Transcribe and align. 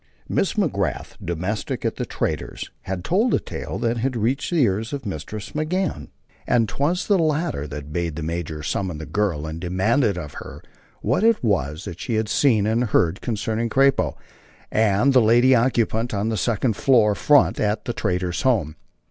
Miss 0.27 0.53
McGrath, 0.55 1.13
domestic 1.23 1.85
at 1.85 1.97
the 1.97 2.07
trader's, 2.07 2.71
had 2.85 3.03
told 3.03 3.35
a 3.35 3.39
tale 3.39 3.77
that 3.77 3.97
had 3.97 4.15
reached 4.15 4.49
the 4.49 4.63
ears 4.63 4.93
of 4.93 5.05
Mistress 5.05 5.51
McGann, 5.51 6.07
and 6.47 6.67
'twas 6.67 7.05
the 7.05 7.19
latter 7.19 7.67
that 7.67 7.93
bade 7.93 8.15
the 8.15 8.23
major 8.23 8.63
summon 8.63 8.97
the 8.97 9.05
girl 9.05 9.45
and 9.45 9.61
demand 9.61 10.03
of 10.03 10.33
her 10.41 10.63
what 11.03 11.23
it 11.23 11.43
was 11.43 11.87
she 11.97 12.15
had 12.15 12.29
seen 12.29 12.65
and 12.65 12.85
heard 12.85 13.21
concerning 13.21 13.69
"Crappo" 13.69 14.15
and 14.71 15.13
the 15.13 15.21
lady 15.21 15.53
occupant 15.53 16.15
of 16.15 16.29
the 16.29 16.35
second 16.35 16.75
floor 16.75 17.13
front 17.13 17.59
at 17.59 17.85
the 17.85 17.93
trader's 17.93 18.41
home. 18.41 18.77